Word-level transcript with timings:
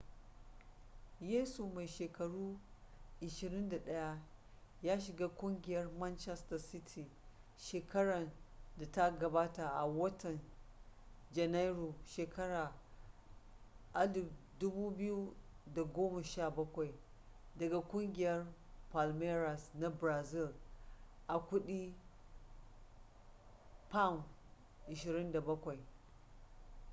yesu 1.21 1.65
mai 1.73 1.87
shekaru 1.87 2.57
21 3.21 4.17
ya 4.83 4.99
shiga 4.99 5.27
kungiyar 5.29 5.91
manchester 5.99 6.59
city 6.59 7.05
shekaran 7.57 8.31
da 8.77 8.91
ta 8.91 9.09
gabata 9.11 9.69
a 9.73 9.85
watan 9.85 10.39
janairu 11.31 11.95
shekara 12.03 12.73
2017 13.93 16.93
daga 17.57 17.81
kugiyar 17.81 18.47
palmeiras 18.91 19.69
na 19.75 19.89
brazil 19.89 20.53
a 21.27 21.39
kudi 21.39 21.95
£27 23.91 25.77